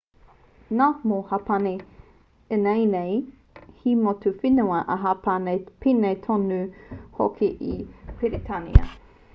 [0.77, 1.73] nā mō hapani
[2.57, 3.19] ināianei
[3.83, 6.61] he motu whenua a hapani pēnei tonu
[7.21, 7.81] hoki i
[8.13, 8.89] a peretānia